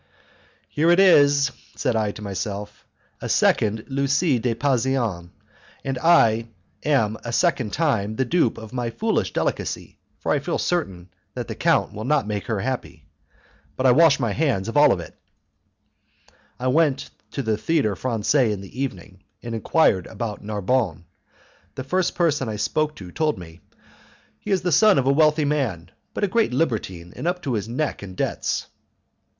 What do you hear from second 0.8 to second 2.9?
is," said I to myself,